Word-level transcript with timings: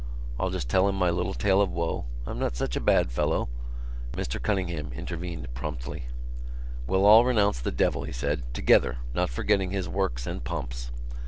I'll 0.39 0.49
just 0.49 0.67
tell 0.67 0.89
him 0.89 0.95
my 0.95 1.11
little 1.11 1.35
tale 1.35 1.61
of 1.61 1.69
woe. 1.69 2.05
I'm 2.25 2.39
not 2.39 2.55
such 2.55 2.75
a 2.75 2.79
bad 2.79 3.11
fellow——" 3.11 3.49
Mr 4.13 4.41
Cunningham 4.41 4.91
intervened 4.93 5.53
promptly. 5.53 6.05
"We'll 6.87 7.05
all 7.05 7.23
renounce 7.23 7.59
the 7.59 7.71
devil," 7.71 8.01
he 8.05 8.11
said, 8.11 8.51
"together, 8.51 8.97
not 9.13 9.29
forgetting 9.29 9.69
his 9.69 9.87
works 9.87 10.25
and 10.25 10.43
pomps." 10.43 10.89